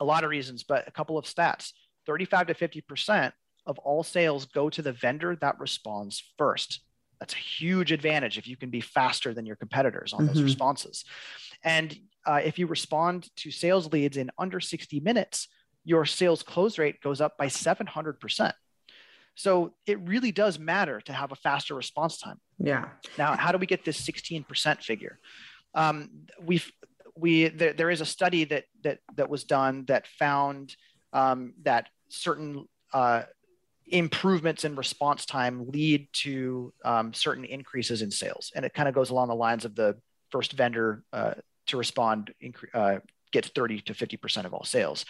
[0.00, 1.72] A lot of reasons, but a couple of stats
[2.06, 3.32] 35 to 50%
[3.66, 6.80] of all sales go to the vendor that responds first.
[7.18, 10.28] That's a huge advantage if you can be faster than your competitors on mm-hmm.
[10.28, 11.04] those responses.
[11.64, 15.48] And uh, if you respond to sales leads in under 60 minutes,
[15.84, 18.52] your sales close rate goes up by 700%.
[19.36, 22.40] So it really does matter to have a faster response time.
[22.58, 22.88] Yeah.
[23.18, 25.20] Now, how do we get this 16% figure?
[25.74, 26.10] Um,
[26.42, 26.70] we've
[27.18, 30.74] we there, there is a study that that that was done that found
[31.12, 33.22] um, that certain uh,
[33.86, 38.94] improvements in response time lead to um, certain increases in sales, and it kind of
[38.94, 39.96] goes along the lines of the
[40.30, 41.34] first vendor uh,
[41.66, 42.32] to respond
[42.74, 42.98] uh,
[43.32, 45.04] gets 30 to 50 percent of all sales.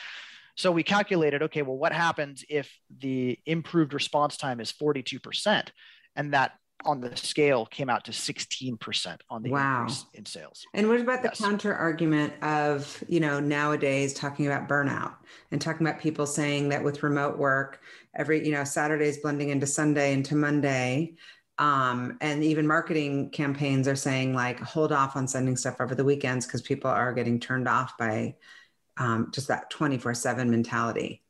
[0.57, 5.69] So we calculated, okay, well, what happens if the improved response time is 42%?
[6.17, 6.53] And that
[6.85, 9.81] on the scale came out to 16% on the wow.
[9.81, 10.65] increase in sales.
[10.75, 11.39] And what about yes.
[11.39, 15.15] the counter argument of, you know, nowadays talking about burnout
[15.51, 17.81] and talking about people saying that with remote work,
[18.15, 21.15] every, you know, Saturday's blending into Sunday into Monday.
[21.59, 26.05] Um, and even marketing campaigns are saying like hold off on sending stuff over the
[26.05, 28.35] weekends because people are getting turned off by
[28.97, 31.23] um, just that 24 7 mentality.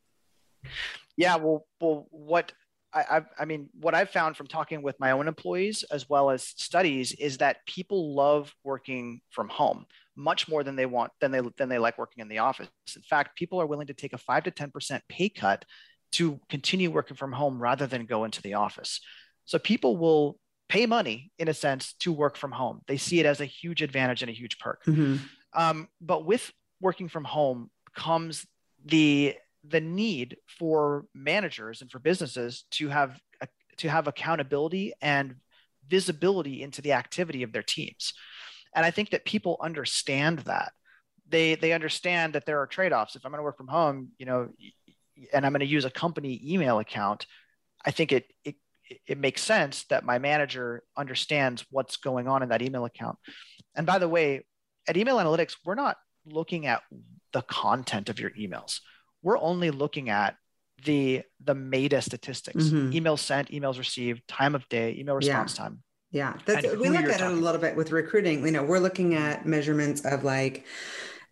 [1.16, 2.52] Yeah, well, well, what
[2.92, 6.42] I, I, mean, what I've found from talking with my own employees as well as
[6.42, 9.84] studies is that people love working from home
[10.16, 12.68] much more than they want than they than they like working in the office.
[12.94, 15.66] In fact, people are willing to take a five to ten percent pay cut
[16.12, 19.00] to continue working from home rather than go into the office.
[19.44, 22.80] So people will pay money in a sense to work from home.
[22.86, 24.84] They see it as a huge advantage and a huge perk.
[24.84, 25.16] Mm-hmm.
[25.52, 28.46] Um, but with working from home comes
[28.84, 29.34] the
[29.68, 33.18] the need for managers and for businesses to have
[33.78, 35.36] to have accountability and
[35.88, 38.12] visibility into the activity of their teams.
[38.74, 40.72] And i think that people understand that.
[41.28, 43.16] They they understand that there are trade-offs.
[43.16, 44.48] If i'm going to work from home you know
[45.32, 47.26] and i'm going to use a company email account
[47.84, 48.56] i think it it
[49.06, 53.18] it makes sense that my manager understands what's going on in that email account.
[53.74, 54.44] And by the way
[54.88, 56.82] at email analytics we're not looking at
[57.32, 58.80] the content of your emails
[59.22, 60.36] we're only looking at
[60.84, 62.90] the the meta statistics mm-hmm.
[62.90, 65.64] emails sent emails received time of day email response yeah.
[65.64, 68.78] time yeah that's we look at it a little bit with recruiting you know we're
[68.78, 70.66] looking at measurements of like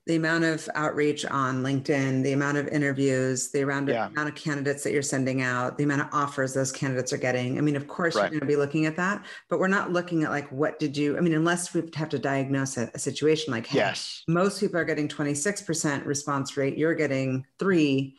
[0.06, 4.08] the amount of outreach on LinkedIn, the amount of interviews, the amount of, yeah.
[4.08, 7.56] amount of candidates that you're sending out, the amount of offers those candidates are getting.
[7.56, 8.24] I mean, of course, right.
[8.24, 10.94] you're going to be looking at that, but we're not looking at like, what did
[10.94, 14.22] you, I mean, unless we have to diagnose a, a situation like, hey, yes.
[14.28, 18.16] most people are getting 26% response rate, you're getting three,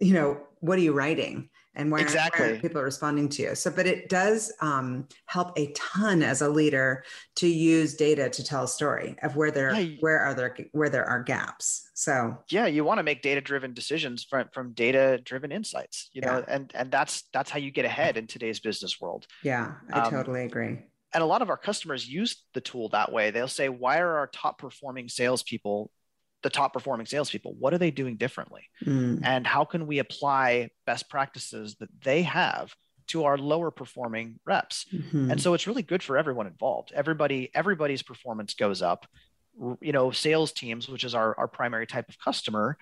[0.00, 1.50] you know, what are you writing?
[1.76, 2.46] And where, exactly.
[2.46, 3.54] where people are responding to you.
[3.54, 7.04] So, but it does um, help a ton as a leader
[7.36, 9.96] to use data to tell a story of where there yeah.
[10.00, 11.88] where are there where there are gaps.
[11.94, 16.10] So yeah, you want to make data driven decisions from from data driven insights.
[16.12, 16.54] You know, yeah.
[16.54, 19.26] and and that's that's how you get ahead in today's business world.
[19.42, 20.78] Yeah, I um, totally agree.
[21.12, 23.30] And a lot of our customers use the tool that way.
[23.30, 25.90] They'll say, "Why are our top performing salespeople
[26.42, 27.54] the top performing salespeople.
[27.58, 28.62] What are they doing differently?
[28.84, 29.20] Mm.
[29.24, 32.74] And how can we apply best practices that they have
[33.08, 34.86] to our lower performing reps?
[34.92, 35.30] Mm-hmm.
[35.30, 36.92] And so it's really good for everyone involved.
[36.94, 39.06] Everybody, everybody's performance goes up.
[39.80, 42.76] You know, sales teams, which is our, our primary type of customer,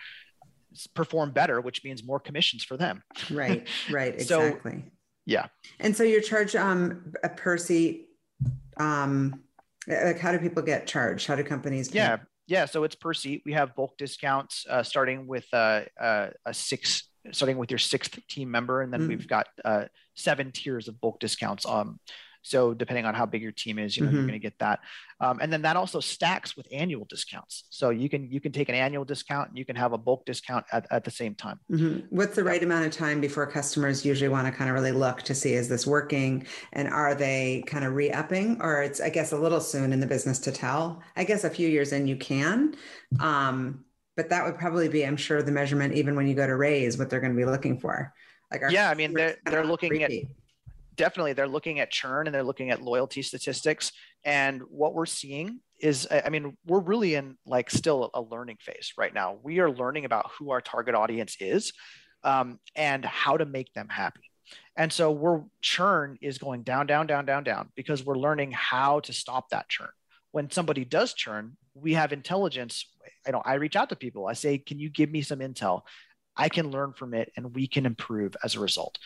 [0.95, 3.03] perform better, which means more commissions for them.
[3.31, 4.73] Right, right, exactly.
[4.73, 4.91] so,
[5.25, 5.47] yeah.
[5.79, 8.09] And so you're charged um, a per seat.
[8.77, 9.41] Um,
[9.87, 11.27] like how do people get charged?
[11.27, 11.91] How do companies?
[11.91, 11.99] Pay?
[11.99, 13.43] Yeah, yeah, so it's per seat.
[13.47, 18.19] We have bulk discounts uh, starting with uh, uh, a six, starting with your sixth
[18.29, 19.09] team member, and then mm.
[19.09, 19.85] we've got uh,
[20.15, 21.65] seven tiers of bulk discounts.
[21.67, 21.99] Um,
[22.45, 24.17] So depending on how big your team is, you know, mm-hmm.
[24.17, 24.81] you're going to get that.
[25.19, 27.65] Um, and then that also stacks with annual discounts.
[27.71, 30.27] So you can you can take an annual discount and you can have a bulk
[30.27, 31.59] discount at, at the same time.
[31.73, 32.15] Mm-hmm.
[32.15, 35.23] What's the right amount of time before customers usually want to kind of really look
[35.23, 39.33] to see is this working and are they kind of re-upping or it's I guess
[39.33, 41.03] a little soon in the business to tell.
[41.17, 42.75] I guess a few years in you can.
[43.21, 43.85] Um,
[44.17, 46.99] but that would probably be, I'm sure, the measurement even when you go to raise
[46.99, 48.13] what they're going to be looking for.
[48.53, 50.25] Like yeah, I mean they're they're looking repeat.
[50.25, 50.29] at
[50.97, 53.93] definitely they're looking at churn and they're looking at loyalty statistics.
[54.25, 58.93] And what we're seeing is i mean we're really in like still a learning phase
[58.97, 59.39] right now.
[59.43, 61.73] We are learning about who our target audience is
[62.23, 64.31] um, and how to make them happy.
[64.77, 69.01] And so we're churn is going down down down down down because we're learning how
[69.01, 69.91] to stop that churn.
[70.31, 72.87] When somebody does churn we have intelligence.
[73.27, 74.27] I know i reach out to people.
[74.27, 75.83] I say can you give me some intel?
[76.37, 78.99] I can learn from it and we can improve as a result.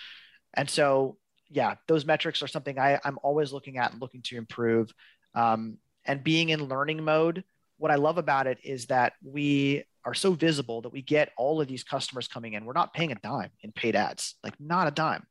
[0.55, 1.17] And so
[1.51, 4.93] yeah, those metrics are something I, I'm always looking at and looking to improve.
[5.35, 7.45] Um, and being in learning mode,
[7.79, 11.61] what I love about it is that we are so visible that we get all
[11.61, 12.65] of these customers coming in.
[12.65, 15.27] We're not paying a dime in paid ads, like not a dime.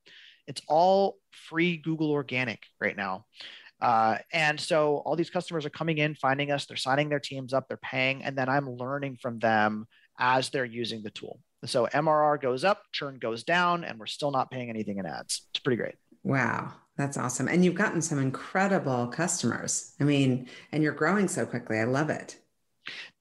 [0.47, 3.25] It's all free Google organic right now.
[3.81, 7.53] Uh, and so all these customers are coming in, finding us, they're signing their teams
[7.53, 9.87] up, they're paying, and then I'm learning from them
[10.19, 11.39] as they're using the tool.
[11.65, 15.47] So MRR goes up, churn goes down, and we're still not paying anything in ads.
[15.51, 15.95] It's pretty great.
[16.23, 17.47] Wow, that's awesome.
[17.47, 19.93] And you've gotten some incredible customers.
[19.99, 21.79] I mean, and you're growing so quickly.
[21.79, 22.37] I love it.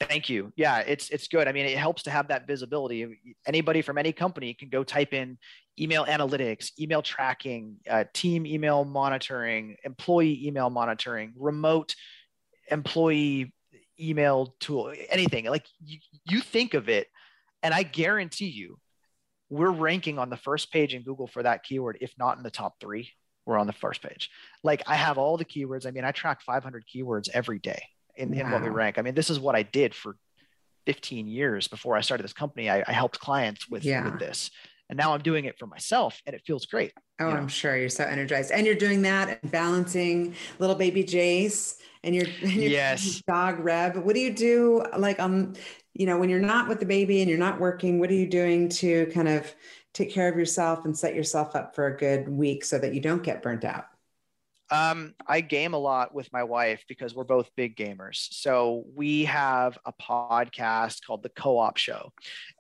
[0.01, 0.53] Thank you.
[0.57, 1.49] Yeah, it's it's good.
[1.49, 3.35] I mean, it helps to have that visibility.
[3.47, 5.39] Anybody from any company can go type in
[5.79, 11.95] email analytics, email tracking, uh, team email monitoring, employee email monitoring, remote
[12.71, 13.53] employee
[14.01, 15.47] email tool, anything.
[15.47, 17.09] Like you, you think of it,
[17.63, 18.79] and I guarantee you,
[19.49, 22.51] we're ranking on the first page in Google for that keyword, if not in the
[22.51, 23.13] top three,
[23.45, 24.31] we're on the first page.
[24.63, 25.87] Like I have all the keywords.
[25.87, 27.81] I mean, I track 500 keywords every day
[28.17, 28.41] in, wow.
[28.41, 28.99] in what we rank.
[28.99, 30.17] I mean, this is what I did for
[30.87, 32.69] 15 years before I started this company.
[32.69, 34.05] I, I helped clients with, yeah.
[34.05, 34.51] with this.
[34.89, 36.93] And now I'm doing it for myself and it feels great.
[37.19, 37.39] Oh, you know?
[37.39, 38.53] I'm sure you're so energized.
[38.53, 43.23] And you're doing that and balancing little baby Jace and your, and your yes.
[43.27, 43.97] dog Reb.
[43.97, 45.55] What do you do like um
[45.99, 48.29] you know when you're not with the baby and you're not working what are you
[48.29, 49.55] doing to kind of
[49.93, 53.01] take care of yourself and set yourself up for a good week so that you
[53.01, 53.87] don't get burnt out
[54.71, 58.27] um, I game a lot with my wife because we're both big gamers.
[58.33, 62.13] So we have a podcast called The Co op Show.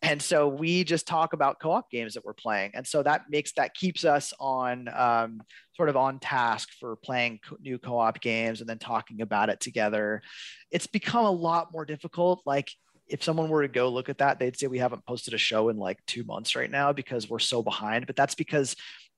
[0.03, 2.73] And so we just talk about co op games that we're playing.
[2.75, 5.43] And so that makes that keeps us on um,
[5.75, 9.59] sort of on task for playing new co op games and then talking about it
[9.59, 10.23] together.
[10.71, 12.43] It's become a lot more difficult.
[12.47, 12.71] Like
[13.09, 15.69] if someone were to go look at that, they'd say we haven't posted a show
[15.69, 18.07] in like two months right now because we're so behind.
[18.07, 18.75] But that's because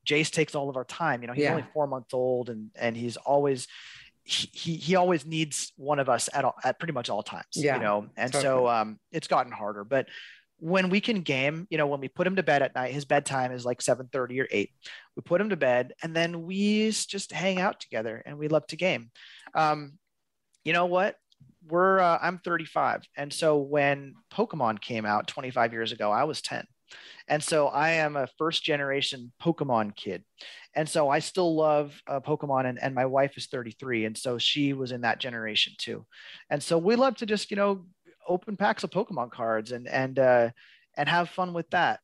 [0.07, 1.22] Jace takes all of our time.
[1.22, 1.53] You know, he's yeah.
[1.53, 3.66] only four months old, and and he's always
[4.24, 7.47] he he always needs one of us at all, at pretty much all times.
[7.55, 8.43] Yeah, you know, and totally.
[8.43, 9.84] so um, it's gotten harder.
[9.84, 10.07] But
[10.59, 13.05] when we can game, you know, when we put him to bed at night, his
[13.05, 14.70] bedtime is like seven thirty or eight.
[15.16, 18.66] We put him to bed, and then we just hang out together, and we love
[18.68, 19.11] to game.
[19.55, 19.95] Um,
[20.64, 21.16] you know what?
[21.68, 26.42] We're uh, I'm 35, and so when Pokemon came out 25 years ago, I was
[26.42, 26.64] 10,
[27.28, 30.24] and so I am a first generation Pokemon kid,
[30.74, 34.38] and so I still love uh, Pokemon, and, and my wife is 33, and so
[34.38, 36.06] she was in that generation too,
[36.50, 37.84] and so we love to just you know
[38.28, 40.50] open packs of Pokemon cards and and uh,
[40.96, 42.00] and have fun with that,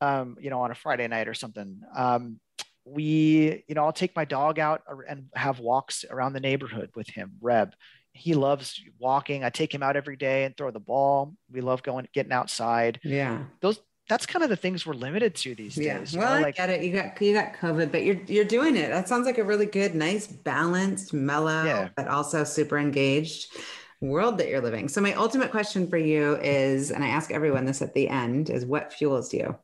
[0.00, 1.80] um, you know, on a Friday night or something.
[1.96, 2.40] Um,
[2.84, 7.08] we, you know, I'll take my dog out and have walks around the neighborhood with
[7.08, 7.74] him, Reb
[8.18, 9.44] he loves walking.
[9.44, 11.34] I take him out every day and throw the ball.
[11.50, 13.00] We love going getting outside.
[13.02, 13.44] Yeah.
[13.60, 15.98] Those that's kind of the things we're limited to these yeah.
[15.98, 16.16] days.
[16.16, 16.32] Well?
[16.32, 16.82] I like, get it.
[16.82, 18.90] You got you got COVID, but you're you're doing it.
[18.90, 21.88] That sounds like a really good, nice, balanced, mellow, yeah.
[21.96, 23.52] but also super engaged
[24.00, 24.88] world that you're living.
[24.88, 28.48] So my ultimate question for you is, and I ask everyone this at the end,
[28.48, 29.56] is what fuels you?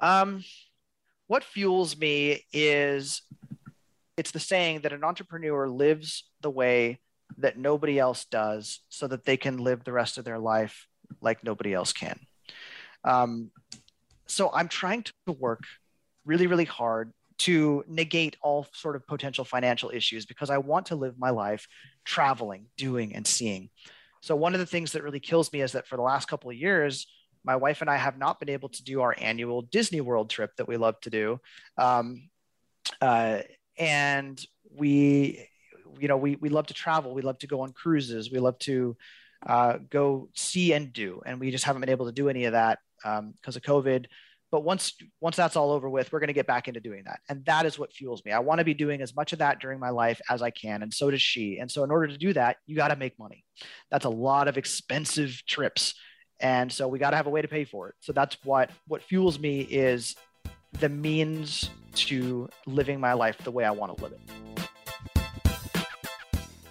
[0.00, 0.42] Um,
[1.28, 3.22] what fuels me is
[4.22, 7.00] it's the saying that an entrepreneur lives the way
[7.38, 10.86] that nobody else does so that they can live the rest of their life
[11.20, 12.20] like nobody else can.
[13.02, 13.50] Um,
[14.28, 15.64] so I'm trying to work
[16.24, 20.94] really, really hard to negate all sort of potential financial issues because I want to
[20.94, 21.66] live my life
[22.04, 23.70] traveling, doing, and seeing.
[24.20, 26.48] So one of the things that really kills me is that for the last couple
[26.48, 27.08] of years,
[27.42, 30.54] my wife and I have not been able to do our annual Disney World trip
[30.58, 31.40] that we love to do.
[31.76, 32.28] Um,
[33.00, 33.40] uh,
[33.82, 35.48] and we
[35.98, 37.14] you know we, we love to travel.
[37.14, 38.30] We love to go on cruises.
[38.30, 38.96] We love to
[39.46, 41.20] uh, go see and do.
[41.26, 44.06] And we just haven't been able to do any of that because um, of covid.
[44.52, 47.20] But once once that's all over with we're going to get back into doing that.
[47.28, 48.32] And that is what fuels me.
[48.32, 50.82] I want to be doing as much of that during my life as i can
[50.82, 51.58] and so does she.
[51.58, 53.44] And so in order to do that you got to make money.
[53.90, 55.94] That's a lot of expensive trips.
[56.38, 57.94] And so we got to have a way to pay for it.
[58.00, 60.14] So that's what what fuels me is
[60.72, 64.20] the means to living my life the way i want to live it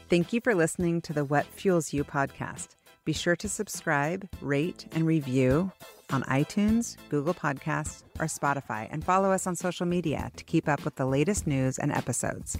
[0.10, 2.76] thank you for listening to the what fuels you podcast
[3.06, 5.72] be sure to subscribe rate and review
[6.12, 10.84] on iTunes, Google Podcasts, or Spotify, and follow us on social media to keep up
[10.86, 12.58] with the latest news and episodes.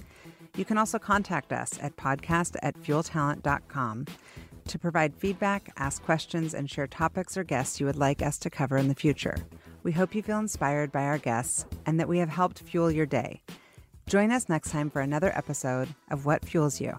[0.56, 4.06] You can also contact us at podcast at fueltalent.com
[4.68, 8.50] to provide feedback, ask questions, and share topics or guests you would like us to
[8.50, 9.36] cover in the future.
[9.82, 13.06] We hope you feel inspired by our guests and that we have helped fuel your
[13.06, 13.42] day.
[14.06, 16.98] Join us next time for another episode of What Fuels You.